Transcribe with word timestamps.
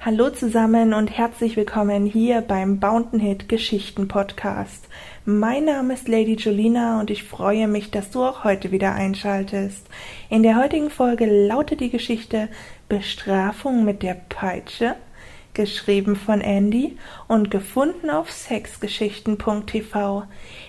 Hallo 0.00 0.30
zusammen 0.30 0.94
und 0.94 1.08
herzlich 1.08 1.56
willkommen 1.56 2.06
hier 2.06 2.42
beim 2.42 2.78
Bountain 2.78 3.18
Hit 3.18 3.48
Geschichten 3.48 4.06
Podcast. 4.06 4.88
Mein 5.24 5.64
Name 5.64 5.94
ist 5.94 6.08
Lady 6.08 6.34
Julina 6.34 7.00
und 7.00 7.10
ich 7.10 7.24
freue 7.24 7.66
mich, 7.68 7.90
dass 7.90 8.10
du 8.10 8.22
auch 8.22 8.44
heute 8.44 8.70
wieder 8.70 8.94
einschaltest. 8.94 9.86
In 10.28 10.42
der 10.44 10.56
heutigen 10.56 10.90
Folge 10.90 11.26
lautet 11.26 11.80
die 11.80 11.90
Geschichte 11.90 12.48
Bestrafung 12.88 13.84
mit 13.84 14.02
der 14.02 14.14
Peitsche 14.28 14.94
geschrieben 15.56 16.16
von 16.16 16.40
Andy 16.42 16.96
und 17.26 17.50
gefunden 17.50 18.10
auf 18.10 18.30
sexgeschichten.tv. 18.30 20.24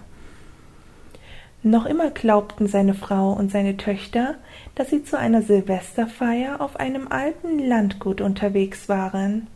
Noch 1.61 1.85
immer 1.85 2.09
glaubten 2.09 2.67
seine 2.67 2.93
Frau 2.93 3.33
und 3.33 3.51
seine 3.51 3.75
Töchter, 3.75 4.35
dass 4.75 4.89
sie 4.89 5.03
zu 5.03 5.17
einer 5.17 5.41
Silvesterfeier 5.41 6.61
auf 6.61 6.79
einem 6.79 7.09
alten 7.09 7.59
Landgut 7.59 8.21
unterwegs 8.21 8.87
waren. 8.87 9.47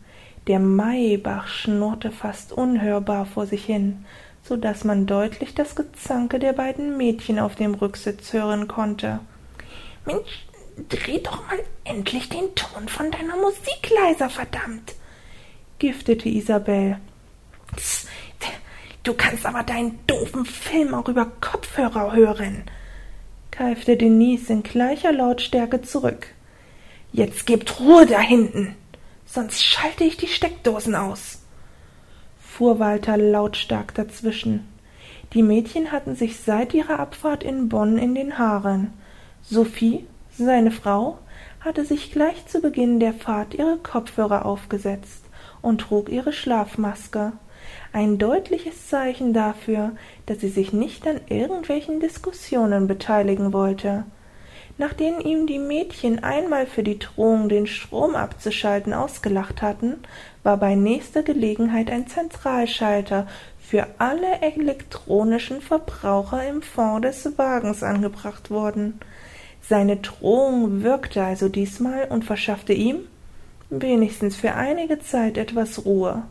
Der 0.46 0.58
Maibach 0.58 1.46
schnurrte 1.46 2.10
fast 2.10 2.52
unhörbar 2.52 3.24
vor 3.24 3.46
sich 3.46 3.64
hin, 3.64 4.04
so 4.42 4.56
dass 4.56 4.84
man 4.84 5.06
deutlich 5.06 5.54
das 5.54 5.74
Gezanke 5.74 6.38
der 6.38 6.52
beiden 6.52 6.98
Mädchen 6.98 7.38
auf 7.38 7.54
dem 7.54 7.74
Rücksitz 7.74 8.32
hören 8.34 8.68
konnte. 8.68 9.20
Mensch, 10.04 10.46
dreh 10.90 11.18
doch 11.20 11.46
mal 11.48 11.60
endlich 11.84 12.28
den 12.28 12.54
Ton 12.54 12.88
von 12.88 13.10
deiner 13.10 13.36
Musik 13.36 13.90
leiser, 14.02 14.28
verdammt! 14.28 14.94
giftete 15.78 16.28
Isabel. 16.28 16.98
Du 19.02 19.14
kannst 19.14 19.44
aber 19.44 19.62
deinen 19.62 19.98
doofen 20.06 20.44
Film 20.46 20.94
auch 20.94 21.08
über 21.08 21.26
Kopfhörer 21.40 22.12
hören, 22.12 22.64
keifte 23.50 23.96
Denise 23.96 24.50
in 24.50 24.62
gleicher 24.62 25.12
Lautstärke 25.12 25.82
zurück. 25.82 26.28
Jetzt 27.12 27.46
gebt 27.46 27.80
Ruhe 27.80 28.06
da 28.06 28.20
hinten, 28.20 28.74
sonst 29.26 29.64
schalte 29.64 30.04
ich 30.04 30.16
die 30.16 30.28
Steckdosen 30.28 30.94
aus, 30.94 31.40
fuhr 32.38 32.78
Walter 32.78 33.16
lautstark 33.16 33.94
dazwischen. 33.94 34.68
Die 35.32 35.42
Mädchen 35.42 35.90
hatten 35.90 36.14
sich 36.14 36.38
seit 36.38 36.74
ihrer 36.74 37.00
Abfahrt 37.00 37.42
in 37.42 37.68
Bonn 37.68 37.98
in 37.98 38.14
den 38.14 38.38
Haaren. 38.38 38.92
Sophie, 39.42 40.06
seine 40.36 40.70
Frau, 40.70 41.18
hatte 41.60 41.84
sich 41.84 42.12
gleich 42.12 42.46
zu 42.46 42.60
Beginn 42.60 43.00
der 43.00 43.14
Fahrt 43.14 43.54
ihre 43.54 43.78
Kopfhörer 43.78 44.46
aufgesetzt 44.46 45.24
und 45.62 45.80
trug 45.80 46.08
ihre 46.08 46.32
Schlafmaske 46.32 47.32
ein 47.92 48.18
deutliches 48.18 48.88
Zeichen 48.88 49.32
dafür, 49.32 49.92
dass 50.26 50.40
sie 50.40 50.48
sich 50.48 50.72
nicht 50.72 51.06
an 51.06 51.20
irgendwelchen 51.28 52.00
Diskussionen 52.00 52.86
beteiligen 52.86 53.52
wollte. 53.52 54.04
Nachdem 54.76 55.20
ihm 55.20 55.46
die 55.46 55.60
Mädchen 55.60 56.24
einmal 56.24 56.66
für 56.66 56.82
die 56.82 56.98
Drohung, 56.98 57.48
den 57.48 57.66
Strom 57.66 58.16
abzuschalten, 58.16 58.92
ausgelacht 58.92 59.62
hatten, 59.62 59.98
war 60.42 60.56
bei 60.56 60.74
nächster 60.74 61.22
Gelegenheit 61.22 61.90
ein 61.90 62.08
Zentralschalter 62.08 63.28
für 63.60 63.86
alle 63.98 64.40
elektronischen 64.42 65.60
Verbraucher 65.60 66.46
im 66.48 66.60
Fond 66.60 67.04
des 67.04 67.38
Wagens 67.38 67.82
angebracht 67.84 68.50
worden. 68.50 68.98
Seine 69.62 69.96
Drohung 69.96 70.82
wirkte 70.82 71.22
also 71.22 71.48
diesmal 71.48 72.08
und 72.08 72.24
verschaffte 72.24 72.72
ihm, 72.72 73.06
wenigstens 73.70 74.36
für 74.36 74.54
einige 74.54 74.98
Zeit, 74.98 75.38
etwas 75.38 75.86
Ruhe. 75.86 76.24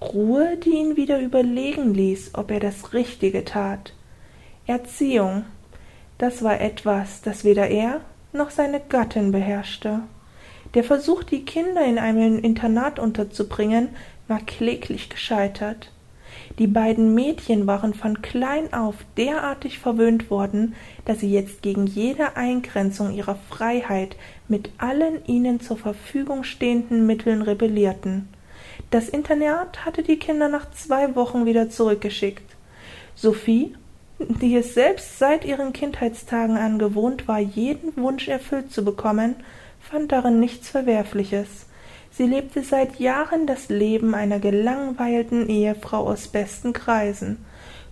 Ruhe, 0.00 0.56
die 0.56 0.70
ihn 0.70 0.96
wieder 0.96 1.20
überlegen 1.20 1.92
ließ, 1.92 2.30
ob 2.34 2.52
er 2.52 2.60
das 2.60 2.92
Richtige 2.92 3.44
tat. 3.44 3.92
Erziehung, 4.66 5.44
das 6.18 6.42
war 6.42 6.60
etwas, 6.60 7.22
das 7.22 7.44
weder 7.44 7.68
er 7.68 8.00
noch 8.32 8.50
seine 8.50 8.80
Gattin 8.80 9.32
beherrschte. 9.32 10.00
Der 10.74 10.84
Versuch, 10.84 11.22
die 11.22 11.44
Kinder 11.44 11.84
in 11.84 11.98
einem 11.98 12.38
Internat 12.38 12.98
unterzubringen, 12.98 13.88
war 14.26 14.40
kläglich 14.40 15.08
gescheitert. 15.08 15.90
Die 16.58 16.66
beiden 16.66 17.14
Mädchen 17.14 17.66
waren 17.66 17.94
von 17.94 18.20
klein 18.20 18.72
auf 18.72 18.96
derartig 19.16 19.78
verwöhnt 19.78 20.30
worden, 20.30 20.74
dass 21.04 21.20
sie 21.20 21.30
jetzt 21.30 21.62
gegen 21.62 21.86
jede 21.86 22.36
Eingrenzung 22.36 23.12
ihrer 23.14 23.36
Freiheit 23.48 24.16
mit 24.48 24.70
allen 24.78 25.24
ihnen 25.26 25.60
zur 25.60 25.78
Verfügung 25.78 26.44
stehenden 26.44 27.06
Mitteln 27.06 27.42
rebellierten. 27.42 28.28
Das 28.90 29.08
Internat 29.08 29.84
hatte 29.84 30.02
die 30.02 30.18
Kinder 30.18 30.48
nach 30.48 30.70
zwei 30.70 31.14
Wochen 31.14 31.46
wieder 31.46 31.70
zurückgeschickt. 31.70 32.56
Sophie, 33.14 33.74
die 34.18 34.56
es 34.56 34.74
selbst 34.74 35.18
seit 35.18 35.44
ihren 35.44 35.72
Kindheitstagen 35.72 36.56
an 36.56 36.78
gewohnt 36.78 37.28
war, 37.28 37.38
jeden 37.38 37.96
Wunsch 37.96 38.28
erfüllt 38.28 38.72
zu 38.72 38.84
bekommen, 38.84 39.36
fand 39.80 40.12
darin 40.12 40.40
nichts 40.40 40.68
Verwerfliches. 40.68 41.66
Sie 42.10 42.26
lebte 42.26 42.62
seit 42.62 42.98
Jahren 42.98 43.46
das 43.46 43.68
Leben 43.68 44.14
einer 44.14 44.40
gelangweilten 44.40 45.48
Ehefrau 45.48 46.08
aus 46.08 46.28
besten 46.28 46.72
Kreisen, 46.72 47.44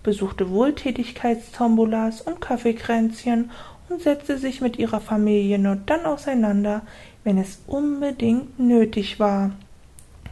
besuchte 0.03 0.49
Wohltätigkeitstombolas 0.49 2.21
und 2.21 2.41
Kaffeekränzchen 2.41 3.51
und 3.89 4.01
setzte 4.01 4.37
sich 4.37 4.59
mit 4.59 4.77
ihrer 4.77 4.99
Familie 4.99 5.59
nur 5.59 5.77
dann 5.85 6.05
auseinander, 6.05 6.81
wenn 7.23 7.37
es 7.37 7.61
unbedingt 7.67 8.59
nötig 8.59 9.19
war. 9.19 9.51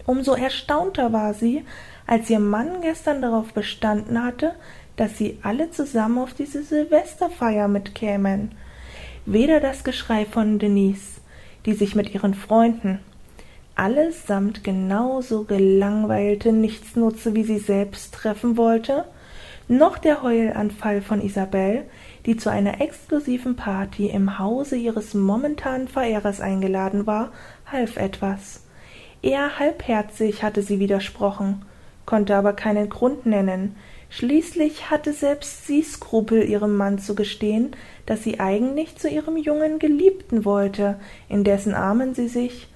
Umso 0.06 0.34
erstaunter 0.34 1.14
war 1.14 1.34
sie, 1.34 1.64
als 2.06 2.30
ihr 2.30 2.40
Mann 2.40 2.82
gestern 2.82 3.22
darauf 3.22 3.54
bestanden 3.54 4.24
hatte, 4.24 4.54
dass 4.96 5.18
sie 5.18 5.38
alle 5.42 5.72
zusammen 5.72 6.20
auf 6.20 6.34
diese 6.34 6.64
Silvesterfeier 6.64 7.68
mitkämen. 7.68 8.52
Weder 9.26 9.60
das 9.60 9.84
Geschrei 9.84 10.26
von 10.26 10.60
Denise, 10.60 11.22
die 11.66 11.74
sich 11.74 11.96
mit 11.96 12.14
ihren 12.14 12.34
Freunden, 12.34 13.00
allesamt 13.76 14.64
genauso 14.64 15.44
gelangweilte 15.44 16.54
Nichtsnutze 16.54 17.36
wie 17.36 17.44
sie 17.44 17.60
selbst 17.60 18.14
treffen 18.14 18.56
wollte, 18.58 19.06
noch 19.68 19.98
der 19.98 20.22
Heulanfall 20.22 21.02
von 21.02 21.22
Isabel, 21.22 21.86
die 22.26 22.38
zu 22.38 22.50
einer 22.50 22.82
exklusiven 22.82 23.56
Party 23.56 24.08
im 24.08 24.38
Hause 24.38 24.76
ihres 24.76 25.14
momentanen 25.14 25.88
Verehrers 25.88 26.40
eingeladen 26.40 27.08
war, 27.08 27.32
half 27.66 27.98
etwas. 27.98 28.62
Eher 29.22 29.58
halbherzig 29.58 30.44
hatte 30.44 30.62
sie 30.62 30.80
widersprochen, 30.80 31.64
konnte 32.06 32.36
aber 32.36 32.54
keinen 32.54 32.90
Grund 32.90 33.26
nennen. 33.26 33.76
Schließlich 34.10 34.90
hatte 34.92 35.14
selbst 35.14 35.66
sie 35.68 35.82
Skrupel, 35.82 36.48
ihrem 36.48 36.76
Mann 36.76 37.00
zu 37.00 37.16
gestehen, 37.16 37.76
dass 38.06 38.24
sie 38.24 38.40
eigentlich 38.40 38.96
zu 38.96 39.10
ihrem 39.10 39.38
jungen 39.38 39.80
Geliebten 39.80 40.46
wollte, 40.46 41.00
in 41.28 41.44
dessen 41.44 41.74
Armen 41.74 42.14
sie 42.14 42.28
sich, 42.28 42.68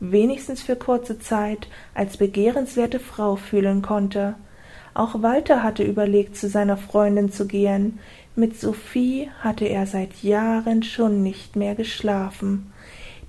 wenigstens 0.00 0.62
für 0.62 0.76
kurze 0.76 1.18
Zeit, 1.18 1.68
als 1.94 2.16
begehrenswerte 2.16 3.00
Frau 3.00 3.36
fühlen 3.36 3.82
konnte. 3.82 4.34
Auch 4.94 5.22
Walter 5.22 5.62
hatte 5.62 5.84
überlegt, 5.84 6.36
zu 6.36 6.48
seiner 6.48 6.76
Freundin 6.76 7.30
zu 7.30 7.46
gehen. 7.46 8.00
Mit 8.34 8.58
Sophie 8.58 9.30
hatte 9.40 9.66
er 9.66 9.86
seit 9.86 10.22
Jahren 10.22 10.82
schon 10.82 11.22
nicht 11.22 11.54
mehr 11.54 11.74
geschlafen. 11.74 12.72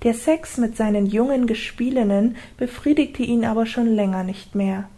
Der 0.02 0.14
Sex 0.14 0.56
mit 0.56 0.76
seinen 0.76 1.06
jungen 1.06 1.46
Gespielinnen 1.46 2.36
befriedigte 2.56 3.22
ihn 3.22 3.44
aber 3.44 3.66
schon 3.66 3.86
länger 3.86 4.24
nicht 4.24 4.54
mehr. 4.54 4.88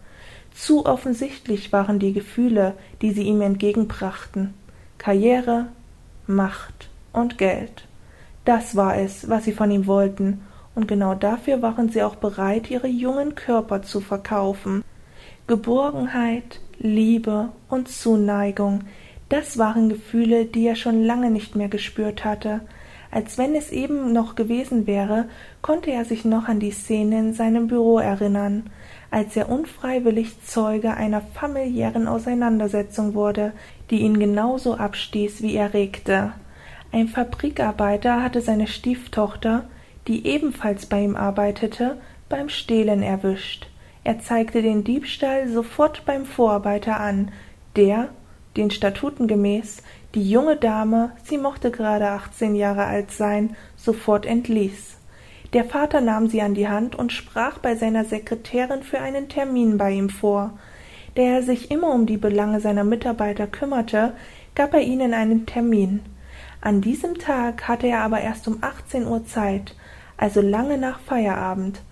Zu 0.54 0.86
offensichtlich 0.86 1.72
waren 1.72 1.98
die 1.98 2.12
Gefühle, 2.12 2.74
die 3.00 3.12
sie 3.12 3.22
ihm 3.22 3.40
entgegenbrachten. 3.40 4.54
Karriere, 4.98 5.66
Macht 6.26 6.88
und 7.12 7.38
Geld. 7.38 7.86
Das 8.44 8.76
war 8.76 8.96
es, 8.96 9.28
was 9.28 9.44
sie 9.44 9.52
von 9.52 9.70
ihm 9.70 9.86
wollten, 9.86 10.42
und 10.74 10.88
genau 10.88 11.14
dafür 11.14 11.62
waren 11.62 11.90
sie 11.90 12.02
auch 12.02 12.16
bereit, 12.16 12.70
ihre 12.70 12.86
jungen 12.86 13.34
Körper 13.34 13.82
zu 13.82 14.00
verkaufen. 14.00 14.82
Geborgenheit, 15.46 16.60
Liebe 16.78 17.50
und 17.68 17.88
Zuneigung, 17.88 18.84
das 19.28 19.58
waren 19.58 19.88
Gefühle, 19.88 20.44
die 20.44 20.66
er 20.66 20.76
schon 20.76 21.04
lange 21.04 21.30
nicht 21.30 21.56
mehr 21.56 21.68
gespürt 21.68 22.24
hatte, 22.24 22.60
als 23.12 23.36
wenn 23.36 23.54
es 23.54 23.70
eben 23.70 24.14
noch 24.14 24.36
gewesen 24.36 24.86
wäre, 24.86 25.26
konnte 25.60 25.90
er 25.90 26.06
sich 26.06 26.24
noch 26.24 26.48
an 26.48 26.60
die 26.60 26.70
Szene 26.70 27.18
in 27.18 27.34
seinem 27.34 27.68
Büro 27.68 27.98
erinnern, 27.98 28.70
als 29.10 29.36
er 29.36 29.50
unfreiwillig 29.50 30.42
Zeuge 30.42 30.94
einer 30.94 31.20
familiären 31.20 32.08
Auseinandersetzung 32.08 33.12
wurde, 33.12 33.52
die 33.90 34.00
ihn 34.00 34.18
genauso 34.18 34.76
abstieß 34.76 35.42
wie 35.42 35.56
erregte. 35.56 36.32
Ein 36.90 37.06
Fabrikarbeiter 37.06 38.22
hatte 38.22 38.40
seine 38.40 38.66
Stieftochter, 38.66 39.68
die 40.08 40.26
ebenfalls 40.26 40.86
bei 40.86 41.04
ihm 41.04 41.14
arbeitete, 41.14 41.98
beim 42.30 42.48
Stehlen 42.48 43.02
erwischt. 43.02 43.68
Er 44.04 44.20
zeigte 44.20 44.62
den 44.62 44.84
Diebstahl 44.84 45.48
sofort 45.48 46.06
beim 46.06 46.24
Vorarbeiter 46.24 46.98
an, 46.98 47.30
der, 47.76 48.08
den 48.56 48.70
Statuten 48.70 49.28
gemäß, 49.28 49.82
die 50.14 50.28
junge 50.28 50.56
Dame, 50.56 51.12
sie 51.24 51.38
mochte 51.38 51.70
gerade 51.70 52.08
achtzehn 52.08 52.54
Jahre 52.54 52.84
alt 52.84 53.10
sein, 53.10 53.56
sofort 53.76 54.26
entließ. 54.26 54.96
Der 55.52 55.64
Vater 55.64 56.00
nahm 56.00 56.28
sie 56.28 56.42
an 56.42 56.54
die 56.54 56.68
Hand 56.68 56.96
und 56.96 57.12
sprach 57.12 57.58
bei 57.58 57.76
seiner 57.76 58.04
Sekretärin 58.04 58.82
für 58.82 59.00
einen 59.00 59.28
Termin 59.28 59.76
bei 59.78 59.92
ihm 59.92 60.10
vor. 60.10 60.58
Da 61.14 61.22
er 61.22 61.42
sich 61.42 61.70
immer 61.70 61.92
um 61.92 62.06
die 62.06 62.16
Belange 62.16 62.60
seiner 62.60 62.84
Mitarbeiter 62.84 63.46
kümmerte, 63.46 64.14
gab 64.54 64.72
er 64.72 64.80
ihnen 64.80 65.12
einen 65.12 65.44
Termin. 65.44 66.00
An 66.62 66.80
diesem 66.80 67.18
Tag 67.18 67.68
hatte 67.68 67.86
er 67.86 68.00
aber 68.00 68.20
erst 68.20 68.48
um 68.48 68.58
achtzehn 68.62 69.06
Uhr 69.06 69.26
Zeit, 69.26 69.74
also 70.16 70.40
lange 70.40 70.78
nach 70.78 71.00
Feierabend. 71.00 71.82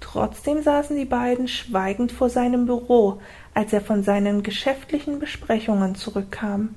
Trotzdem 0.00 0.62
saßen 0.62 0.96
die 0.96 1.06
beiden 1.06 1.48
schweigend 1.48 2.12
vor 2.12 2.28
seinem 2.28 2.66
Büro, 2.66 3.20
als 3.54 3.72
er 3.72 3.80
von 3.80 4.02
seinen 4.02 4.42
geschäftlichen 4.42 5.18
Besprechungen 5.20 5.94
zurückkam. 5.94 6.74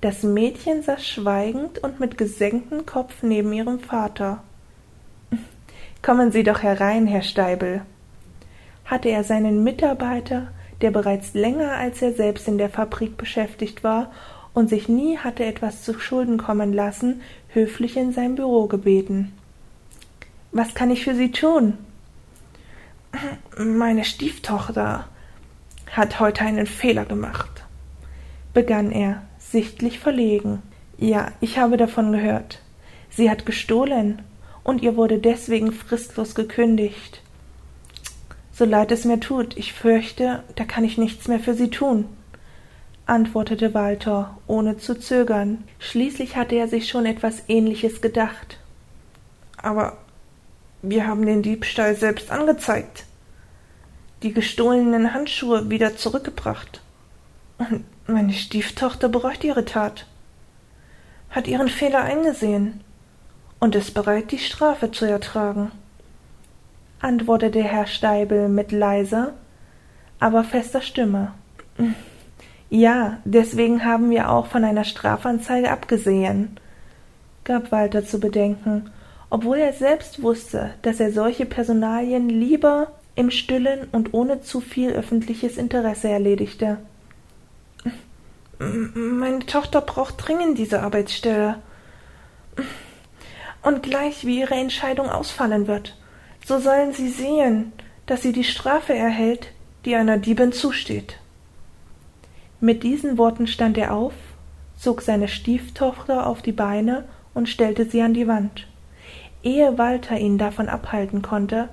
Das 0.00 0.22
Mädchen 0.22 0.82
saß 0.82 1.06
schweigend 1.06 1.78
und 1.78 2.00
mit 2.00 2.18
gesenktem 2.18 2.84
Kopf 2.84 3.22
neben 3.22 3.52
ihrem 3.52 3.80
Vater. 3.80 4.42
Kommen 6.02 6.32
Sie 6.32 6.42
doch 6.42 6.62
herein, 6.62 7.06
Herr 7.06 7.22
Steibel. 7.22 7.82
Hatte 8.84 9.08
er 9.08 9.24
seinen 9.24 9.64
Mitarbeiter, 9.64 10.48
der 10.82 10.90
bereits 10.90 11.32
länger 11.34 11.72
als 11.72 12.02
er 12.02 12.12
selbst 12.12 12.46
in 12.46 12.58
der 12.58 12.68
Fabrik 12.68 13.16
beschäftigt 13.16 13.82
war 13.82 14.12
und 14.52 14.68
sich 14.68 14.88
nie 14.88 15.18
hatte 15.18 15.44
etwas 15.44 15.82
zu 15.82 15.98
Schulden 15.98 16.38
kommen 16.38 16.72
lassen, 16.72 17.22
höflich 17.48 17.96
in 17.96 18.12
sein 18.12 18.34
Büro 18.34 18.66
gebeten. 18.66 19.32
Was 20.52 20.74
kann 20.74 20.90
ich 20.90 21.04
für 21.04 21.14
Sie 21.14 21.30
tun? 21.30 21.78
Meine 23.58 24.04
Stieftochter 24.04 25.08
hat 25.90 26.20
heute 26.20 26.42
einen 26.42 26.66
Fehler 26.66 27.04
gemacht, 27.04 27.64
begann 28.52 28.92
er, 28.92 29.22
sichtlich 29.56 29.98
verlegen. 29.98 30.62
Ja, 30.98 31.32
ich 31.40 31.56
habe 31.56 31.78
davon 31.78 32.12
gehört. 32.12 32.60
Sie 33.08 33.30
hat 33.30 33.46
gestohlen, 33.46 34.20
und 34.64 34.82
ihr 34.82 34.96
wurde 34.96 35.18
deswegen 35.18 35.72
fristlos 35.72 36.34
gekündigt. 36.34 37.22
So 38.52 38.66
leid 38.66 38.92
es 38.92 39.06
mir 39.06 39.18
tut, 39.18 39.56
ich 39.56 39.72
fürchte, 39.72 40.42
da 40.56 40.64
kann 40.64 40.84
ich 40.84 40.98
nichts 40.98 41.26
mehr 41.26 41.40
für 41.40 41.54
Sie 41.54 41.70
tun, 41.70 42.04
antwortete 43.06 43.72
Walter, 43.72 44.36
ohne 44.46 44.76
zu 44.76 44.98
zögern. 44.98 45.64
Schließlich 45.78 46.36
hatte 46.36 46.56
er 46.56 46.68
sich 46.68 46.90
schon 46.90 47.06
etwas 47.06 47.44
Ähnliches 47.48 48.02
gedacht. 48.02 48.58
Aber 49.56 49.96
wir 50.82 51.06
haben 51.06 51.24
den 51.24 51.42
Diebstahl 51.42 51.94
selbst 51.94 52.30
angezeigt, 52.30 53.04
die 54.22 54.34
gestohlenen 54.34 55.14
Handschuhe 55.14 55.70
wieder 55.70 55.96
zurückgebracht. 55.96 56.82
Und 57.56 57.84
meine 58.06 58.32
Stieftochter 58.32 59.08
bereut 59.08 59.42
ihre 59.42 59.64
Tat, 59.64 60.06
hat 61.30 61.48
ihren 61.48 61.68
Fehler 61.68 62.02
eingesehen 62.02 62.80
und 63.58 63.74
ist 63.74 63.94
bereit, 63.94 64.30
die 64.30 64.38
Strafe 64.38 64.90
zu 64.92 65.04
ertragen, 65.04 65.72
antwortete 67.00 67.62
Herr 67.62 67.86
Steibel 67.86 68.48
mit 68.48 68.72
leiser, 68.72 69.32
aber 70.20 70.44
fester 70.44 70.80
Stimme. 70.80 71.32
Ja, 72.70 73.18
deswegen 73.24 73.84
haben 73.84 74.10
wir 74.10 74.30
auch 74.30 74.46
von 74.46 74.64
einer 74.64 74.84
Strafanzeige 74.84 75.70
abgesehen, 75.70 76.58
gab 77.44 77.70
Walter 77.70 78.04
zu 78.04 78.18
bedenken, 78.18 78.90
obwohl 79.30 79.58
er 79.58 79.72
selbst 79.72 80.22
wusste, 80.22 80.70
dass 80.82 81.00
er 81.00 81.12
solche 81.12 81.46
Personalien 81.46 82.28
lieber 82.28 82.92
im 83.14 83.30
stillen 83.30 83.88
und 83.92 84.14
ohne 84.14 84.42
zu 84.42 84.60
viel 84.60 84.90
öffentliches 84.90 85.56
Interesse 85.56 86.08
erledigte. 86.08 86.78
Meine 88.58 89.40
Tochter 89.40 89.82
braucht 89.82 90.26
dringend 90.26 90.56
diese 90.56 90.82
Arbeitsstelle. 90.82 91.60
Und 93.62 93.82
gleich 93.82 94.24
wie 94.24 94.40
ihre 94.40 94.54
Entscheidung 94.54 95.10
ausfallen 95.10 95.66
wird, 95.66 95.96
so 96.44 96.58
sollen 96.58 96.92
sie 96.92 97.10
sehen, 97.10 97.72
dass 98.06 98.22
sie 98.22 98.32
die 98.32 98.44
Strafe 98.44 98.94
erhält, 98.94 99.52
die 99.84 99.94
einer 99.94 100.16
Diebin 100.16 100.52
zusteht. 100.52 101.18
Mit 102.60 102.82
diesen 102.82 103.18
Worten 103.18 103.46
stand 103.46 103.76
er 103.76 103.92
auf, 103.92 104.14
zog 104.76 105.02
seine 105.02 105.28
Stieftochter 105.28 106.26
auf 106.26 106.40
die 106.40 106.52
Beine 106.52 107.04
und 107.34 107.48
stellte 107.48 107.84
sie 107.84 108.00
an 108.00 108.14
die 108.14 108.28
Wand. 108.28 108.66
Ehe 109.42 109.76
Walter 109.76 110.18
ihn 110.18 110.38
davon 110.38 110.68
abhalten 110.68 111.20
konnte, 111.20 111.68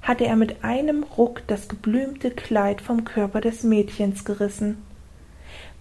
hatte 0.00 0.24
er 0.24 0.36
mit 0.36 0.64
einem 0.64 1.02
Ruck 1.02 1.42
das 1.46 1.68
geblümte 1.68 2.30
Kleid 2.30 2.80
vom 2.80 3.04
Körper 3.04 3.40
des 3.40 3.62
Mädchens 3.62 4.24
gerissen. 4.24 4.82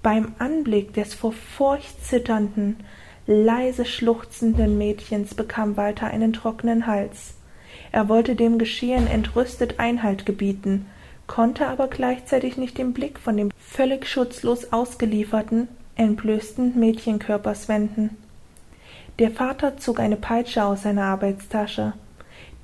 Beim 0.04 0.34
Anblick 0.38 0.94
des 0.94 1.14
vor 1.14 1.32
Furcht 1.32 2.06
zitternden, 2.06 2.76
leise 3.26 3.86
schluchzenden 3.86 4.78
Mädchens 4.78 5.34
bekam 5.34 5.78
Walter 5.78 6.08
einen 6.08 6.34
trockenen 6.34 6.88
Hals. 6.88 7.36
Er 7.94 8.10
wollte 8.10 8.36
dem 8.36 8.58
Geschehen 8.60 9.08
entrüstet 9.08 9.80
Einhalt 9.80 10.26
gebieten, 10.26 10.88
konnte 11.26 11.68
aber 11.68 11.88
gleichzeitig 11.88 12.58
nicht 12.58 12.78
den 12.78 12.92
Blick 12.92 13.18
von 13.18 13.38
dem 13.38 13.50
völlig 13.58 14.06
schutzlos 14.06 14.74
ausgelieferten, 14.74 15.70
entblößten 15.96 16.78
Mädchenkörpers 16.78 17.70
wenden. 17.70 18.18
Der 19.20 19.32
Vater 19.32 19.78
zog 19.78 20.02
eine 20.02 20.18
Peitsche 20.18 20.66
aus 20.66 20.84
seiner 20.84 21.06
Arbeitstasche. 21.06 21.94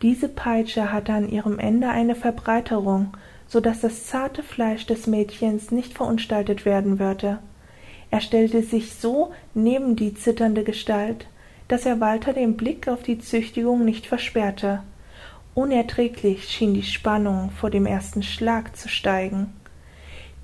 Diese 0.02 0.28
Peitsche 0.28 0.92
hatte 0.92 1.14
an 1.14 1.30
ihrem 1.30 1.58
Ende 1.58 1.88
eine 1.88 2.16
Verbreiterung, 2.16 3.14
so 3.50 3.60
dass 3.60 3.82
das 3.82 4.06
zarte 4.06 4.44
Fleisch 4.44 4.86
des 4.86 5.08
Mädchens 5.08 5.72
nicht 5.72 5.94
verunstaltet 5.94 6.66
werden 6.66 7.00
würde. 7.00 7.40
Er 8.12 8.22
stellte 8.22 8.62
sich 8.62 8.94
so 8.94 9.32
neben 9.54 9.96
die 9.96 10.14
zitternde 10.14 10.64
Gestalt, 10.64 11.26
dass 11.68 11.86
er 11.86 12.00
Walter 12.00 12.32
den 12.32 12.56
Blick 12.56 12.88
auf 12.88 13.04
die 13.04 13.20
Züchtigung 13.20 13.84
nicht 13.84 14.06
versperrte. 14.06 14.84
Unerträglich 15.56 16.48
schien 16.48 16.74
die 16.76 16.84
Spannung 16.84 17.50
vor 17.52 17.72
dem 17.72 17.86
ersten 17.86 18.24
Schlag 18.24 18.78
zu 18.78 18.88
steigen. 18.88 19.54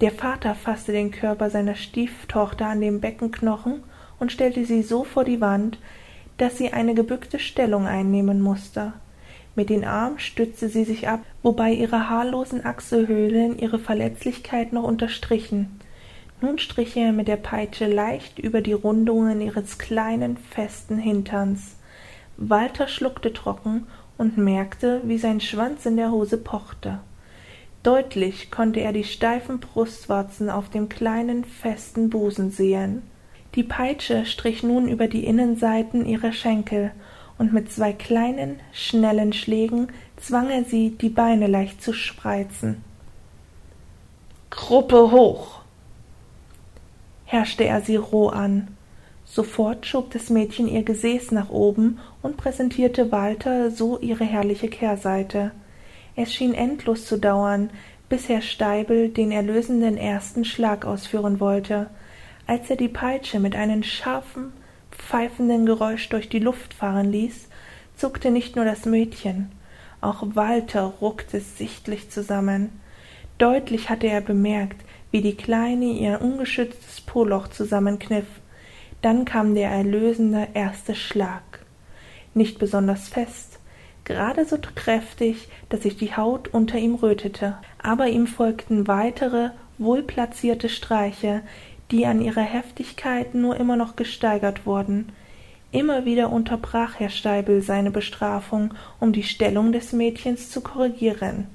Der 0.02 0.12
Vater 0.12 0.56
fasste 0.56 0.92
den 0.92 1.12
Körper 1.12 1.50
seiner 1.50 1.76
Stieftochter 1.76 2.68
an 2.68 2.82
dem 2.82 3.02
Beckenknochen 3.02 3.84
und 4.20 4.32
stellte 4.32 4.66
sie 4.66 4.82
so 4.82 5.04
vor 5.04 5.24
die 5.24 5.42
Wand, 5.42 5.80
dass 6.38 6.58
sie 6.58 6.74
eine 6.74 6.96
gebückte 6.96 7.40
Stellung 7.40 7.86
einnehmen 7.86 8.42
musste. 8.42 8.94
Mit 9.56 9.70
den 9.70 9.86
Armen 9.86 10.20
stützte 10.20 10.68
sie 10.68 10.84
sich 10.84 11.08
ab, 11.08 11.22
wobei 11.42 11.72
ihre 11.72 12.10
haarlosen 12.10 12.66
Achselhöhlen 12.66 13.58
ihre 13.58 13.80
Verletzlichkeit 13.80 14.74
noch 14.74 14.84
unterstrichen. 14.84 15.80
Nun 16.42 16.58
strich 16.60 16.98
er 16.98 17.14
mit 17.14 17.30
der 17.30 17.38
Peitsche 17.38 17.88
leicht 17.88 18.40
über 18.40 18.62
die 18.62 18.74
Rundungen 18.74 19.40
ihres 19.40 19.78
kleinen, 19.78 20.36
festen 20.36 20.98
Hinterns. 20.98 21.78
Walter 22.36 22.90
schluckte 22.90 23.32
trocken 23.32 23.88
und 24.18 24.38
merkte, 24.38 25.02
wie 25.06 25.18
sein 25.18 25.40
Schwanz 25.40 25.86
in 25.86 25.96
der 25.96 26.12
Hose 26.12 26.38
pochte. 26.38 27.00
Deutlich 27.84 28.52
konnte 28.52 28.82
er 28.82 28.92
die 28.92 29.04
steifen 29.04 29.60
Brustwarzen 29.60 30.50
auf 30.50 30.70
dem 30.70 30.90
kleinen, 30.90 31.46
festen 31.46 32.10
Busen 32.10 32.50
sehen. 32.50 33.04
Die 33.54 33.64
Peitsche 33.64 34.26
strich 34.26 34.64
nun 34.64 34.90
über 34.90 35.08
die 35.08 35.24
Innenseiten 35.24 36.06
ihrer 36.06 36.34
Schenkel 36.34 36.92
und 37.38 37.54
mit 37.54 37.72
zwei 37.72 37.94
kleinen, 37.94 38.60
schnellen 38.72 39.34
Schlägen 39.34 39.90
zwang 40.18 40.50
er 40.50 40.64
sie, 40.64 40.92
die 40.92 41.10
Beine 41.10 41.48
leicht 41.48 41.82
zu 41.82 41.94
spreizen. 41.94 42.84
Gruppe 44.50 45.12
hoch! 45.12 45.62
herrschte 47.26 47.66
er 47.66 47.82
sie 47.82 47.98
roh 47.98 48.30
an. 48.30 48.70
Sofort 49.26 49.86
schob 49.86 50.12
das 50.12 50.30
Mädchen 50.30 50.68
ihr 50.68 50.84
Gesäß 50.84 51.32
nach 51.32 51.50
oben 51.50 52.00
und 52.22 52.38
präsentierte 52.38 53.12
Walter 53.12 53.72
so 53.72 54.00
ihre 54.00 54.24
herrliche 54.24 54.70
Kehrseite. 54.70 55.52
Es 56.16 56.34
schien 56.34 56.54
endlos 56.54 57.06
zu 57.06 57.18
dauern, 57.18 57.72
bis 58.08 58.30
Herr 58.30 58.42
Steibel 58.42 59.10
den 59.10 59.32
erlösenden 59.32 59.98
ersten 59.98 60.46
Schlag 60.46 60.86
ausführen 60.86 61.40
wollte. 61.40 61.90
Als 62.48 62.70
er 62.70 62.76
die 62.76 62.88
Peitsche 62.88 63.40
mit 63.40 63.56
einem 63.56 63.82
scharfen, 63.84 64.54
pfeifenden 65.06 65.66
Geräusch 65.66 66.10
durch 66.10 66.30
die 66.30 66.40
Luft 66.40 66.74
fahren 66.74 67.12
ließ, 67.12 67.48
zuckte 67.96 68.32
nicht 68.32 68.56
nur 68.56 68.66
das 68.66 68.86
Mädchen, 68.86 69.52
auch 70.02 70.24
Walter 70.36 70.94
ruckte 71.02 71.40
sichtlich 71.40 72.12
zusammen. 72.12 72.82
Deutlich 73.38 73.90
hatte 73.90 74.08
er 74.08 74.22
bemerkt, 74.22 74.84
wie 75.12 75.22
die 75.22 75.36
Kleine 75.36 75.86
ihr 75.86 76.22
ungeschütztes 76.22 77.02
Poloch 77.02 77.48
zusammenkniff. 77.48 78.28
Dann 79.02 79.26
kam 79.26 79.56
der 79.56 79.70
erlösende 79.70 80.48
erste 80.54 80.94
Schlag. 80.94 81.42
Nicht 82.34 82.60
besonders 82.60 83.08
fest, 83.08 83.60
gerade 84.04 84.46
so 84.46 84.58
kräftig, 84.76 85.48
dass 85.70 85.84
sich 85.84 85.98
die 85.98 86.16
Haut 86.16 86.50
unter 86.50 86.78
ihm 86.78 86.96
rötete, 86.96 87.58
aber 87.82 88.08
ihm 88.08 88.28
folgten 88.28 88.88
weitere, 88.88 89.50
wohlplatzierte 89.78 90.70
Streiche, 90.70 91.42
die 91.92 92.06
an 92.06 92.22
ihrer 92.22 92.42
Heftigkeit 92.42 93.36
nur 93.36 93.58
immer 93.58 93.76
noch 93.76 93.96
gesteigert 93.96 94.66
wurden. 94.66 95.12
Immer 95.72 96.06
wieder 96.06 96.32
unterbrach 96.32 97.00
Herr 97.00 97.10
Steibel 97.10 97.62
seine 97.62 97.92
Bestrafung, 97.92 98.74
um 99.00 99.12
die 99.12 99.24
Stellung 99.24 99.72
des 99.72 99.94
Mädchens 99.94 100.50
zu 100.50 100.62
korrigieren. 100.62 101.48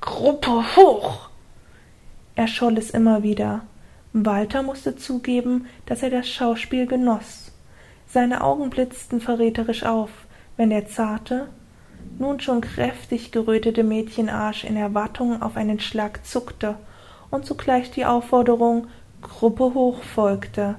Gruppe 0.00 0.76
hoch! 0.76 1.28
erscholl 2.34 2.76
es 2.78 2.90
immer 2.90 3.22
wieder. 3.22 3.62
Walter 4.12 4.62
musste 4.62 4.96
zugeben, 4.96 5.66
dass 5.86 6.02
er 6.02 6.10
das 6.10 6.28
Schauspiel 6.28 6.86
genoss. 6.86 7.52
Seine 8.06 8.42
Augen 8.42 8.68
blitzten 8.68 9.20
verräterisch 9.20 9.84
auf, 9.84 10.10
wenn 10.56 10.70
der 10.70 10.86
zarte, 10.86 11.48
nun 12.18 12.40
schon 12.40 12.60
kräftig 12.60 13.32
gerötete 13.32 13.84
Mädchenarsch 13.84 14.64
in 14.64 14.76
Erwartung 14.76 15.40
auf 15.40 15.56
einen 15.56 15.80
Schlag 15.80 16.24
zuckte 16.26 16.76
und 17.30 17.46
zugleich 17.46 17.90
die 17.90 18.04
Aufforderung 18.04 18.88
Gruppe 19.22 19.72
hoch 19.74 20.02
folgte. 20.02 20.74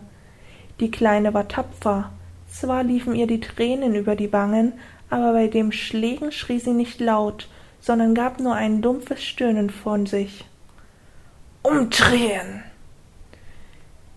Die 0.80 0.92
Kleine 0.92 1.34
war 1.34 1.48
tapfer, 1.48 2.12
zwar 2.48 2.84
liefen 2.84 3.16
ihr 3.16 3.26
die 3.26 3.40
Tränen 3.40 3.96
über 3.96 4.16
die 4.16 4.32
Wangen, 4.32 4.74
aber 5.10 5.34
bei 5.34 5.48
dem 5.48 5.72
Schlägen 5.72 6.32
schrie 6.32 6.60
sie 6.60 6.74
nicht 6.74 7.00
laut, 7.00 7.48
sondern 7.80 8.14
gab 8.14 8.40
nur 8.40 8.56
ein 8.56 8.82
dumpfes 8.82 9.24
Stöhnen 9.24 9.70
von 9.70 10.06
sich. 10.06 10.46
Umdrehen! 11.64 12.64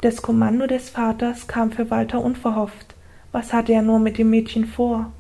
Das 0.02 0.20
Kommando 0.20 0.66
des 0.66 0.90
Vaters 0.90 1.46
kam 1.46 1.72
für 1.72 1.90
Walter 1.90 2.20
unverhofft. 2.20 2.94
Was 3.32 3.52
hatte 3.52 3.72
er 3.72 3.82
nur 3.82 3.98
mit 3.98 4.18
dem 4.18 4.30
Mädchen 4.30 4.66
vor? 4.66 5.12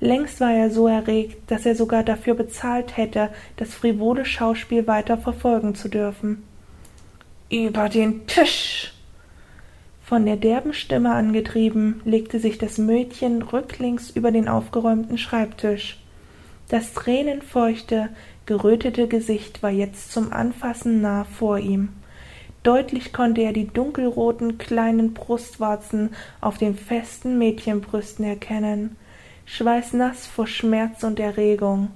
Längst 0.00 0.40
war 0.40 0.52
er 0.52 0.70
so 0.70 0.88
erregt, 0.88 1.50
dass 1.50 1.66
er 1.66 1.74
sogar 1.74 2.02
dafür 2.02 2.34
bezahlt 2.34 2.96
hätte, 2.96 3.30
das 3.56 3.74
frivole 3.74 4.24
Schauspiel 4.24 4.86
weiter 4.86 5.18
verfolgen 5.18 5.74
zu 5.74 5.88
dürfen. 5.88 6.42
Über 7.50 7.88
den 7.88 8.28
Tisch! 8.28 8.92
Von 10.04 10.24
der 10.24 10.36
derben 10.36 10.72
Stimme 10.72 11.10
angetrieben, 11.10 12.00
legte 12.04 12.38
sich 12.38 12.58
das 12.58 12.78
Mädchen 12.78 13.42
rücklings 13.42 14.08
über 14.08 14.30
den 14.30 14.46
aufgeräumten 14.46 15.18
Schreibtisch. 15.18 15.98
Das 16.68 16.94
tränenfeuchte, 16.94 18.10
gerötete 18.46 19.08
Gesicht 19.08 19.64
war 19.64 19.70
jetzt 19.70 20.12
zum 20.12 20.32
Anfassen 20.32 21.00
nah 21.00 21.24
vor 21.24 21.58
ihm. 21.58 21.88
Deutlich 22.62 23.12
konnte 23.12 23.40
er 23.40 23.52
die 23.52 23.66
dunkelroten 23.66 24.58
kleinen 24.58 25.12
Brustwarzen 25.12 26.10
auf 26.40 26.56
den 26.56 26.76
festen 26.76 27.36
Mädchenbrüsten 27.36 28.24
erkennen, 28.24 28.94
schweißnass 29.46 30.24
vor 30.28 30.46
Schmerz 30.46 31.02
und 31.02 31.18
Erregung. 31.18 31.90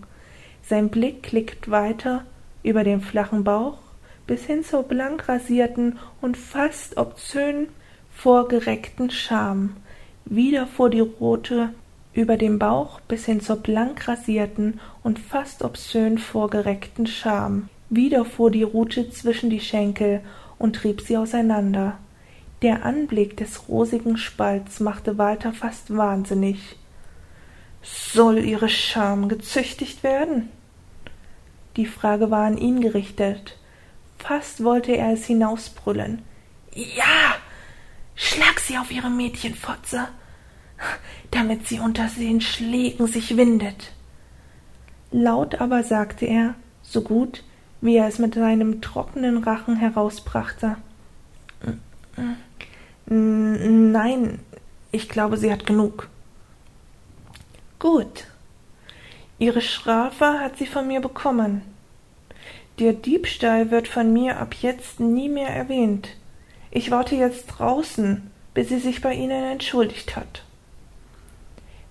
Sein 0.65 0.89
Blick 0.89 1.23
klickt 1.23 1.71
weiter 1.71 2.25
über 2.65 2.83
den 2.83 3.01
flachen 3.01 3.45
Bauch 3.45 3.84
bis 4.27 4.45
hin 4.45 4.65
zur 4.65 4.85
blank 4.85 5.29
rasierten 5.29 5.99
und 6.21 6.37
fast 6.37 6.97
obszön 6.97 7.69
vorgereckten 8.15 9.11
Scham, 9.11 9.77
wieder 10.25 10.67
vor 10.67 10.91
die 10.91 11.01
rote 11.01 11.71
über 12.15 12.37
dem 12.37 12.59
Bauch 12.59 13.01
bis 13.01 13.27
hin 13.27 13.41
zur 13.41 13.57
blank 13.57 14.07
rasierten 14.07 14.81
und 15.03 15.19
fast 15.19 15.63
obszön 15.63 16.19
vorgereckten 16.19 17.07
Scham, 17.07 17.69
wieder 17.91 18.25
vor 18.25 18.51
die 18.51 18.63
Rute 18.63 19.11
zwischen 19.11 19.51
die 19.51 19.61
Schenkel 19.61 20.21
und 20.59 20.77
trieb 20.77 21.01
sie 21.01 21.17
auseinander. 21.17 21.99
Der 22.63 22.85
Anblick 22.85 23.37
des 23.37 23.69
rosigen 23.69 24.17
Spalts 24.17 24.81
machte 24.81 25.19
Walter 25.19 25.53
fast 25.53 25.95
wahnsinnig. 25.95 26.77
Soll 27.83 28.39
ihre 28.39 28.71
Scham 28.71 29.29
gezüchtigt 29.29 30.03
werden? 30.03 30.49
Die 31.77 31.87
Frage 31.87 32.31
war 32.31 32.47
an 32.47 32.57
ihn 32.57 32.81
gerichtet. 32.81 33.59
Fast 34.19 34.65
wollte 34.65 34.97
er 34.97 35.13
es 35.13 35.27
hinausbrüllen. 35.27 36.23
Ja, 36.73 37.37
Schlag 38.17 38.61
sie 38.61 38.79
auf 38.79 38.91
ihre 38.91 39.11
Mädchenfotze, 39.11 40.09
damit 41.31 41.67
sie 41.67 41.81
unter 41.81 42.09
den 42.17 42.41
Schlägen 42.41 43.07
sich 43.07 43.37
windet. 43.37 43.93
Laut 45.11 45.61
aber 45.61 45.83
sagte 45.83 46.27
er, 46.27 46.55
so 46.83 47.03
gut, 47.03 47.43
wie 47.81 47.97
er 47.97 48.07
es 48.07 48.19
mit 48.19 48.35
seinem 48.35 48.81
trockenen 48.81 49.43
Rachen 49.43 49.77
herausbrachte. 49.77 50.77
Nein, 53.07 54.39
ich 54.93 55.09
glaube, 55.09 55.37
sie 55.37 55.53
hat 55.53 55.67
genug. 55.67 56.09
Gut. 57.79 58.27
Ihre 59.39 59.61
Strafe 59.61 60.41
hat 60.41 60.57
sie 60.57 60.67
von 60.67 60.87
mir 60.87 61.01
bekommen. 61.01 61.63
Der 62.79 62.93
Diebstahl 62.93 63.71
wird 63.71 63.87
von 63.87 64.13
mir 64.13 64.39
ab 64.39 64.55
jetzt 64.61 64.99
nie 64.99 65.29
mehr 65.29 65.49
erwähnt. 65.49 66.17
Ich 66.73 66.91
warte 66.91 67.15
jetzt 67.15 67.47
draußen, 67.47 68.31
bis 68.53 68.69
sie 68.69 68.81
sich 68.81 69.01
bei 69.01 69.15
Ihnen 69.15 69.45
entschuldigt 69.45 70.17
hat. 70.17 70.45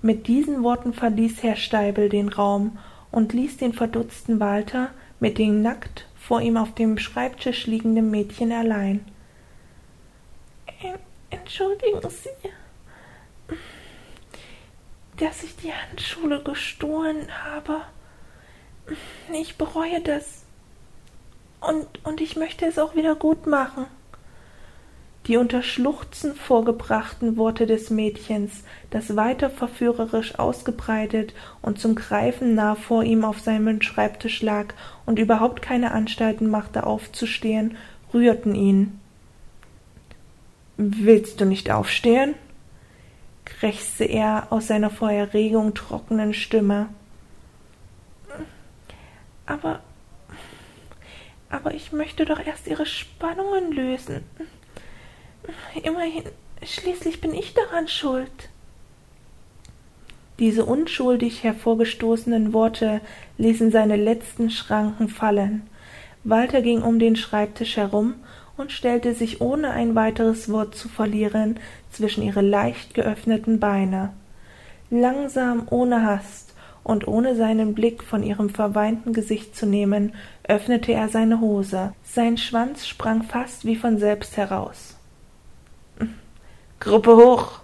Mit 0.01 0.27
diesen 0.27 0.63
Worten 0.63 0.93
verließ 0.93 1.41
Herr 1.41 1.55
Steibel 1.55 2.09
den 2.09 2.27
Raum 2.27 2.77
und 3.11 3.31
ließ 3.31 3.57
den 3.57 3.71
verdutzten 3.71 4.41
Walter 4.41 4.89
mit 5.21 5.37
dem 5.37 5.61
nackt 5.61 6.05
vor 6.19 6.41
ihm 6.41 6.57
auf 6.57 6.73
dem 6.73 6.97
Schreibtisch 6.97 7.67
liegenden 7.67 8.11
Mädchen 8.11 8.51
allein. 8.51 9.05
Entschuldigen 11.29 12.01
Sie, 12.09 13.55
dass 15.17 15.43
ich 15.43 15.55
die 15.55 15.71
Handschule 15.73 16.43
gestohlen 16.43 17.27
habe. 17.45 17.81
Ich 19.31 19.57
bereue 19.57 20.01
das. 20.01 20.42
Und, 21.67 21.87
und 22.03 22.21
ich 22.21 22.35
möchte 22.35 22.65
es 22.65 22.77
auch 22.77 22.95
wieder 22.95 23.15
gut 23.15 23.47
machen 23.47 23.85
die 25.27 25.37
unter 25.37 25.63
Schluchzen 25.63 26.35
vorgebrachten 26.35 27.37
Worte 27.37 27.65
des 27.65 27.89
Mädchens, 27.89 28.63
das 28.89 29.15
weiter 29.15 29.49
verführerisch 29.49 30.37
ausgebreitet 30.37 31.33
und 31.61 31.79
zum 31.79 31.95
Greifen 31.95 32.55
nah 32.55 32.75
vor 32.75 33.03
ihm 33.03 33.23
auf 33.23 33.39
seinem 33.39 33.81
Schreibtisch 33.81 34.41
lag 34.41 34.73
und 35.05 35.19
überhaupt 35.19 35.61
keine 35.61 35.91
Anstalten 35.91 36.49
machte 36.49 36.85
aufzustehen, 36.85 37.77
rührten 38.13 38.53
ihn. 38.53 38.99
Willst 40.75 41.39
du 41.39 41.45
nicht 41.45 41.71
aufstehen? 41.71 42.35
krächzte 43.45 44.05
er 44.05 44.47
aus 44.51 44.67
seiner 44.67 44.89
vor 44.89 45.11
Erregung 45.11 45.73
trockenen 45.73 46.33
Stimme. 46.33 46.87
Aber 49.45 49.81
aber 51.53 51.73
ich 51.73 51.91
möchte 51.91 52.25
doch 52.25 52.43
erst 52.43 52.67
ihre 52.67 52.85
Spannungen 52.85 53.71
lösen. 53.71 54.23
Immerhin, 55.83 56.23
schließlich 56.63 57.21
bin 57.21 57.33
ich 57.33 57.53
daran 57.53 57.87
schuld. 57.87 58.49
Diese 60.39 60.65
unschuldig 60.65 61.43
hervorgestoßenen 61.43 62.53
Worte 62.53 63.01
ließen 63.37 63.71
seine 63.71 63.97
letzten 63.97 64.49
Schranken 64.49 65.09
fallen. 65.09 65.67
Walter 66.23 66.61
ging 66.61 66.81
um 66.81 66.97
den 66.97 67.15
Schreibtisch 67.15 67.77
herum 67.77 68.15
und 68.57 68.71
stellte 68.71 69.13
sich 69.13 69.39
ohne 69.39 69.71
ein 69.71 69.93
weiteres 69.93 70.51
Wort 70.51 70.73
zu 70.73 70.89
verlieren 70.89 71.59
zwischen 71.91 72.23
ihre 72.23 72.41
leicht 72.41 72.95
geöffneten 72.95 73.59
Beine. 73.59 74.11
Langsam, 74.89 75.67
ohne 75.69 76.03
Hast 76.03 76.52
und 76.83 77.07
ohne 77.07 77.35
seinen 77.35 77.73
Blick 77.73 78.03
von 78.03 78.23
ihrem 78.23 78.49
verweinten 78.49 79.13
Gesicht 79.13 79.55
zu 79.55 79.65
nehmen, 79.65 80.13
öffnete 80.43 80.93
er 80.93 81.09
seine 81.09 81.39
Hose. 81.39 81.93
Sein 82.03 82.37
Schwanz 82.37 82.85
sprang 82.87 83.23
fast 83.23 83.65
wie 83.65 83.75
von 83.75 83.97
selbst 83.97 84.37
heraus. 84.37 84.97
Gruppe 86.79 87.15
hoch! 87.15 87.59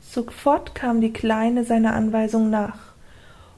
Sofort 0.00 0.74
kam 0.74 1.00
die 1.00 1.12
Kleine 1.12 1.64
seiner 1.64 1.94
Anweisung 1.94 2.48
nach, 2.48 2.78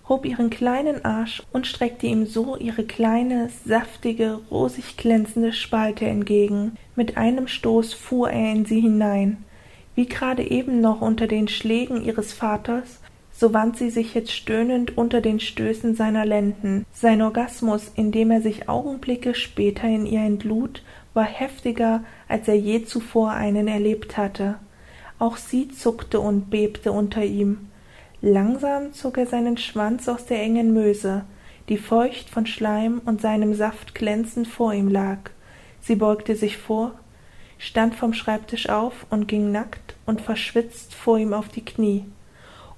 hob 0.08 0.24
ihren 0.24 0.48
kleinen 0.48 1.04
Arsch 1.04 1.42
und 1.52 1.66
streckte 1.66 2.06
ihm 2.06 2.24
so 2.24 2.56
ihre 2.56 2.84
kleine, 2.84 3.50
saftige, 3.66 4.40
rosig 4.50 4.96
glänzende 4.96 5.52
Spalte 5.52 6.06
entgegen. 6.06 6.76
Mit 6.94 7.16
einem 7.18 7.46
Stoß 7.46 7.92
fuhr 7.92 8.30
er 8.30 8.52
in 8.52 8.64
sie 8.64 8.80
hinein. 8.80 9.44
Wie 9.94 10.06
gerade 10.06 10.50
eben 10.50 10.80
noch 10.80 11.00
unter 11.00 11.26
den 11.26 11.48
Schlägen 11.48 12.02
ihres 12.02 12.32
Vaters, 12.32 13.00
so 13.38 13.52
wand 13.52 13.76
sie 13.76 13.90
sich 13.90 14.14
jetzt 14.14 14.32
stöhnend 14.32 14.96
unter 14.96 15.20
den 15.20 15.40
Stößen 15.40 15.94
seiner 15.94 16.24
Lenden. 16.24 16.86
Sein 16.90 17.20
Orgasmus, 17.20 17.92
indem 17.94 18.30
er 18.30 18.40
sich 18.40 18.68
Augenblicke 18.68 19.34
später 19.34 19.86
in 19.86 20.06
ihr 20.06 20.22
entlud, 20.22 20.82
war 21.12 21.24
heftiger, 21.24 22.02
als 22.28 22.48
er 22.48 22.56
je 22.56 22.84
zuvor 22.84 23.32
einen 23.32 23.68
erlebt 23.68 24.16
hatte. 24.16 24.56
Auch 25.18 25.36
sie 25.36 25.68
zuckte 25.68 26.18
und 26.18 26.48
bebte 26.48 26.92
unter 26.92 27.24
ihm. 27.24 27.68
Langsam 28.22 28.94
zog 28.94 29.18
er 29.18 29.26
seinen 29.26 29.58
Schwanz 29.58 30.08
aus 30.08 30.24
der 30.24 30.40
engen 30.40 30.72
Möse, 30.72 31.26
die 31.68 31.76
feucht 31.76 32.30
von 32.30 32.46
Schleim 32.46 33.02
und 33.04 33.20
seinem 33.20 33.52
Saft 33.52 33.94
glänzend 33.94 34.48
vor 34.48 34.72
ihm 34.72 34.88
lag. 34.88 35.18
Sie 35.82 35.96
beugte 35.96 36.36
sich 36.36 36.56
vor, 36.56 36.92
stand 37.58 37.96
vom 37.96 38.14
Schreibtisch 38.14 38.70
auf 38.70 39.06
und 39.10 39.28
ging 39.28 39.52
nackt 39.52 39.94
und 40.06 40.22
verschwitzt 40.22 40.94
vor 40.94 41.18
ihm 41.18 41.34
auf 41.34 41.48
die 41.48 41.64
Knie. 41.64 42.06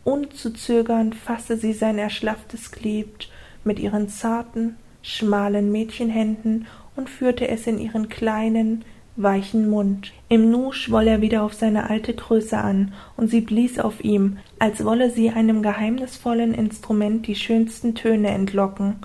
Ohne 0.04 0.28
zu 0.30 0.52
zögern 0.52 1.12
fasste 1.12 1.56
sie 1.56 1.72
sein 1.72 1.98
erschlafftes 1.98 2.70
Glied 2.70 3.28
mit 3.64 3.78
ihren 3.78 4.08
zarten, 4.08 4.76
schmalen 5.02 5.70
Mädchenhänden 5.72 6.66
und 6.96 7.10
führte 7.10 7.48
es 7.48 7.66
in 7.66 7.78
ihren 7.78 8.08
kleinen, 8.08 8.84
weichen 9.16 9.68
Mund. 9.68 10.12
Im 10.28 10.50
Nu 10.50 10.72
schwoll 10.72 11.08
er 11.08 11.20
wieder 11.20 11.42
auf 11.42 11.52
seine 11.52 11.90
alte 11.90 12.14
Größe 12.14 12.56
an, 12.56 12.92
und 13.16 13.28
sie 13.28 13.40
blies 13.40 13.78
auf 13.78 14.02
ihm, 14.02 14.38
als 14.58 14.84
wolle 14.84 15.10
sie 15.10 15.30
einem 15.30 15.62
geheimnisvollen 15.62 16.54
Instrument 16.54 17.26
die 17.26 17.34
schönsten 17.34 17.94
Töne 17.94 18.28
entlocken. 18.28 18.96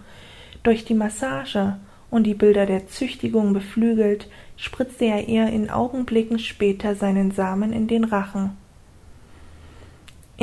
Durch 0.62 0.86
die 0.86 0.94
Massage 0.94 1.78
und 2.12 2.26
die 2.26 2.36
Bilder 2.36 2.68
der 2.68 2.88
Züchtigung 2.88 3.54
beflügelt, 3.54 4.30
spritzte 4.56 5.06
er 5.06 5.28
ihr 5.28 5.48
in 5.48 5.70
Augenblicken 5.70 6.38
später 6.38 6.96
seinen 6.96 7.32
Samen 7.32 7.74
in 7.74 7.88
den 7.88 8.04
Rachen. 8.04 8.52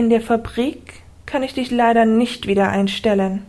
In 0.01 0.09
der 0.09 0.23
Fabrik 0.23 1.03
kann 1.27 1.43
ich 1.43 1.53
dich 1.53 1.71
leider 1.71 2.07
nicht 2.07 2.47
wieder 2.47 2.71
einstellen. 2.71 3.45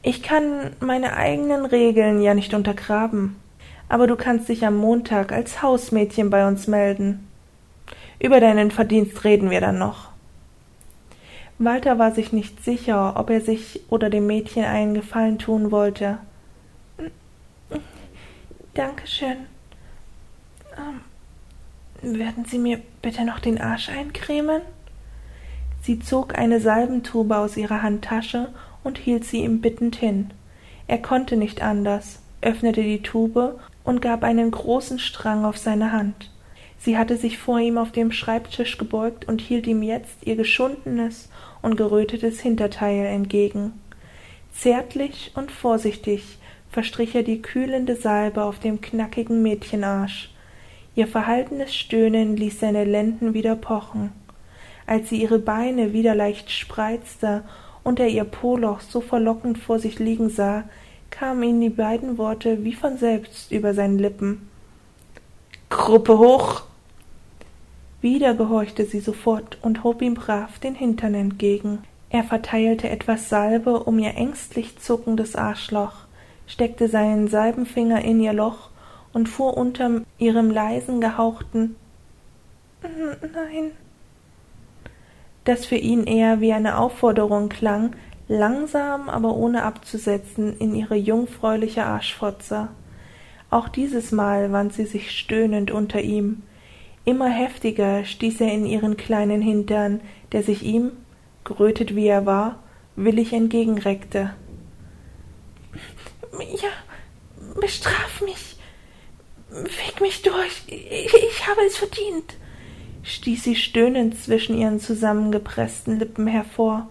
Ich 0.00 0.22
kann 0.22 0.76
meine 0.78 1.16
eigenen 1.16 1.66
Regeln 1.66 2.22
ja 2.22 2.34
nicht 2.34 2.54
untergraben, 2.54 3.34
aber 3.88 4.06
du 4.06 4.14
kannst 4.14 4.48
dich 4.48 4.64
am 4.64 4.76
Montag 4.76 5.32
als 5.32 5.60
Hausmädchen 5.60 6.30
bei 6.30 6.46
uns 6.46 6.68
melden. 6.68 7.26
Über 8.20 8.38
deinen 8.38 8.70
Verdienst 8.70 9.24
reden 9.24 9.50
wir 9.50 9.60
dann 9.60 9.76
noch. 9.76 10.10
Walter 11.58 11.98
war 11.98 12.12
sich 12.12 12.32
nicht 12.32 12.64
sicher, 12.64 13.14
ob 13.16 13.30
er 13.30 13.40
sich 13.40 13.80
oder 13.88 14.08
dem 14.08 14.28
Mädchen 14.28 14.62
einen 14.62 14.94
Gefallen 14.94 15.40
tun 15.40 15.72
wollte. 15.72 16.18
Dankeschön. 18.74 19.48
Ähm, 20.78 22.18
werden 22.20 22.44
Sie 22.44 22.58
mir 22.58 22.80
bitte 23.02 23.24
noch 23.24 23.40
den 23.40 23.60
Arsch 23.60 23.88
eincremen? 23.88 24.62
Sie 25.82 25.98
zog 25.98 26.38
eine 26.38 26.60
Salbentube 26.60 27.36
aus 27.36 27.56
ihrer 27.56 27.82
Handtasche 27.82 28.48
und 28.84 28.98
hielt 28.98 29.24
sie 29.24 29.42
ihm 29.42 29.60
bittend 29.60 29.96
hin. 29.96 30.30
Er 30.86 30.98
konnte 30.98 31.36
nicht 31.36 31.60
anders, 31.60 32.20
öffnete 32.40 32.82
die 32.82 33.02
Tube 33.02 33.58
und 33.82 34.00
gab 34.00 34.22
einen 34.22 34.52
großen 34.52 35.00
Strang 35.00 35.44
auf 35.44 35.58
seine 35.58 35.90
Hand. 35.90 36.30
Sie 36.78 36.96
hatte 36.96 37.16
sich 37.16 37.38
vor 37.38 37.58
ihm 37.58 37.78
auf 37.78 37.90
dem 37.90 38.12
Schreibtisch 38.12 38.78
gebeugt 38.78 39.26
und 39.26 39.40
hielt 39.40 39.66
ihm 39.66 39.82
jetzt 39.82 40.24
ihr 40.24 40.36
geschundenes 40.36 41.28
und 41.62 41.76
gerötetes 41.76 42.40
Hinterteil 42.40 43.06
entgegen. 43.06 43.72
Zärtlich 44.52 45.32
und 45.34 45.50
vorsichtig 45.50 46.38
verstrich 46.70 47.14
er 47.14 47.22
die 47.22 47.42
kühlende 47.42 47.96
Salbe 47.96 48.44
auf 48.44 48.58
dem 48.60 48.80
knackigen 48.80 49.42
Mädchenarsch. 49.42 50.30
Ihr 50.94 51.08
verhaltenes 51.08 51.74
Stöhnen 51.74 52.36
ließ 52.36 52.60
seine 52.60 52.84
Lenden 52.84 53.34
wieder 53.34 53.56
pochen. 53.56 54.12
Als 54.92 55.08
sie 55.08 55.22
ihre 55.22 55.38
Beine 55.38 55.94
wieder 55.94 56.14
leicht 56.14 56.50
spreizte 56.50 57.44
und 57.82 57.98
er 57.98 58.08
ihr 58.08 58.24
Poloch 58.24 58.80
so 58.80 59.00
verlockend 59.00 59.56
vor 59.56 59.78
sich 59.78 59.98
liegen 59.98 60.28
sah, 60.28 60.64
kamen 61.08 61.42
ihm 61.44 61.60
die 61.62 61.70
beiden 61.70 62.18
Worte 62.18 62.62
wie 62.62 62.74
von 62.74 62.98
selbst 62.98 63.52
über 63.52 63.72
seine 63.72 63.96
Lippen. 63.96 64.50
Gruppe 65.70 66.18
hoch! 66.18 66.64
Wieder 68.02 68.34
gehorchte 68.34 68.84
sie 68.84 69.00
sofort 69.00 69.56
und 69.62 69.82
hob 69.82 70.02
ihm 70.02 70.12
brav 70.12 70.58
den 70.58 70.74
Hintern 70.74 71.14
entgegen. 71.14 71.78
Er 72.10 72.24
verteilte 72.24 72.90
etwas 72.90 73.30
Salbe 73.30 73.84
um 73.84 73.98
ihr 73.98 74.14
ängstlich 74.14 74.78
zuckendes 74.78 75.36
Arschloch, 75.36 76.04
steckte 76.46 76.88
seinen 76.88 77.28
Salbenfinger 77.28 78.04
in 78.04 78.20
ihr 78.20 78.34
Loch 78.34 78.68
und 79.14 79.30
fuhr 79.30 79.56
unter 79.56 80.02
ihrem 80.18 80.50
leisen 80.50 81.00
gehauchten 81.00 81.76
Nein, 82.82 83.72
das 85.44 85.66
für 85.66 85.76
ihn 85.76 86.04
eher 86.04 86.40
wie 86.40 86.52
eine 86.52 86.78
Aufforderung 86.78 87.48
klang, 87.48 87.96
langsam, 88.28 89.08
aber 89.08 89.34
ohne 89.34 89.64
abzusetzen, 89.64 90.56
in 90.58 90.74
ihre 90.74 90.96
jungfräuliche 90.96 91.84
Arschfotze. 91.84 92.68
Auch 93.50 93.68
dieses 93.68 94.12
Mal 94.12 94.52
wand 94.52 94.72
sie 94.72 94.86
sich 94.86 95.10
stöhnend 95.10 95.70
unter 95.70 96.00
ihm, 96.00 96.42
Immer 97.04 97.28
heftiger 97.28 98.04
stieß 98.04 98.40
er 98.42 98.52
in 98.52 98.64
ihren 98.64 98.96
kleinen 98.96 99.42
Hintern, 99.42 100.00
der 100.30 100.42
sich 100.42 100.62
ihm, 100.62 100.92
gerötet 101.44 101.96
wie 101.96 102.06
er 102.06 102.26
war, 102.26 102.62
willig 102.94 103.32
entgegenreckte. 103.32 104.34
Ja, 106.38 106.70
bestraf 107.60 108.20
mich. 108.20 108.56
Fick 109.66 110.00
mich 110.00 110.22
durch. 110.22 110.62
Ich, 110.68 111.12
ich 111.12 111.46
habe 111.46 111.60
es 111.66 111.76
verdient, 111.76 112.36
stieß 113.02 113.44
sie 113.44 113.56
stöhnend 113.56 114.16
zwischen 114.18 114.56
ihren 114.56 114.80
zusammengepressten 114.80 115.98
Lippen 115.98 116.26
hervor. 116.26 116.88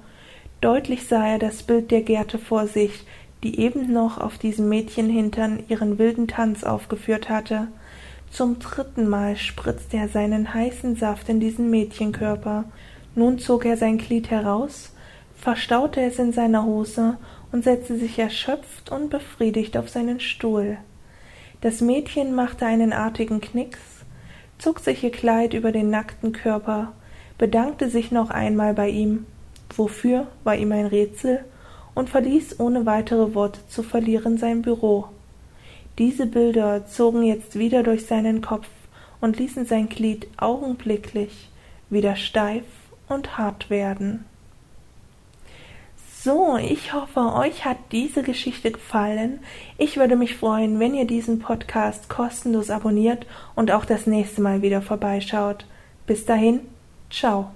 Deutlich 0.60 1.08
sah 1.08 1.26
er 1.26 1.40
das 1.40 1.64
Bild 1.64 1.92
der 1.92 2.02
Gerte 2.02 2.38
vor 2.38 2.68
sich, 2.68 3.06
die 3.44 3.60
eben 3.60 3.92
noch 3.92 4.20
auf 4.20 4.38
diesem 4.38 4.70
Mädchenhintern 4.70 5.64
ihren 5.68 5.98
wilden 5.98 6.28
Tanz 6.28 6.64
aufgeführt 6.64 7.30
hatte. 7.30 7.68
Zum 8.30 8.60
dritten 8.60 9.10
Mal 9.10 9.36
spritzte 9.36 9.98
er 9.98 10.08
seinen 10.08 10.54
heißen 10.54 10.96
Saft 10.96 11.28
in 11.30 11.40
diesen 11.40 11.70
Mädchenkörper. 11.70 12.66
Nun 13.16 13.40
zog 13.40 13.66
er 13.66 13.78
sein 13.78 13.98
Glied 13.98 14.30
heraus, 14.30 14.94
verstaute 15.36 16.02
es 16.02 16.20
in 16.20 16.32
seiner 16.32 16.64
Hose 16.64 17.18
und 17.52 17.64
setzte 17.64 17.98
sich 17.98 18.20
erschöpft 18.20 18.92
und 18.92 19.10
befriedigt 19.10 19.76
auf 19.76 19.90
seinen 19.90 20.20
Stuhl. 20.20 20.78
Das 21.62 21.82
Mädchen 21.82 22.34
machte 22.34 22.66
einen 22.66 22.94
artigen 22.94 23.42
Knicks, 23.42 23.80
zog 24.62 24.80
sich 24.80 25.04
ihr 25.04 25.12
Kleid 25.12 25.56
über 25.56 25.72
den 25.72 25.90
nackten 25.90 26.34
Körper, 26.34 26.94
bedankte 27.40 27.90
sich 27.90 28.12
noch 28.12 28.30
einmal 28.30 28.76
bei 28.76 28.90
ihm, 28.90 29.26
wofür 29.76 30.28
war 30.44 30.56
ihm 30.56 30.72
ein 30.72 30.86
Rätsel, 30.86 31.44
und 31.96 32.10
verließ 32.10 32.60
ohne 32.60 32.86
weitere 32.86 33.34
Worte 33.34 33.60
zu 33.68 33.84
verlieren 33.84 34.38
sein 34.38 34.62
Büro. 34.62 35.08
Diese 35.98 36.26
Bilder 36.26 36.86
zogen 36.86 37.24
jetzt 37.24 37.58
wieder 37.58 37.84
durch 37.84 38.06
seinen 38.06 38.42
Kopf 38.42 38.70
und 39.20 39.38
ließen 39.38 39.66
sein 39.66 39.90
Glied 39.90 40.28
augenblicklich 40.38 41.50
wieder 41.90 42.16
steif 42.16 42.64
und 43.10 43.38
hart 43.38 43.70
werden. 43.70 44.26
So, 46.24 46.56
ich 46.58 46.94
hoffe, 46.94 47.34
euch 47.34 47.66
hat 47.66 47.78
diese 47.92 48.22
Geschichte 48.22 48.72
gefallen. 48.72 49.40
Ich 49.80 49.98
würde 49.98 50.16
mich 50.16 50.36
freuen, 50.36 50.80
wenn 50.80 50.94
ihr 50.94 51.08
diesen 51.08 51.40
Podcast 51.40 52.10
kostenlos 52.10 52.70
abonniert 52.70 53.26
und 53.56 53.72
auch 53.72 53.86
das 53.86 54.06
nächste 54.06 54.40
Mal 54.40 54.62
wieder 54.62 54.84
vorbeischaut. 54.84 55.66
Bis 56.06 56.24
dahin, 56.26 56.60
ciao. 57.10 57.50